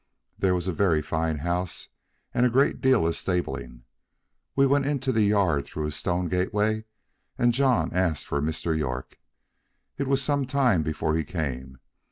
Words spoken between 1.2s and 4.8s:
house and a great deal of stabling. We